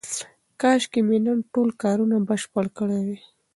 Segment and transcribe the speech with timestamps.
[0.61, 3.19] کاشکې مې نن ټول کارونه بشپړ کړي وای.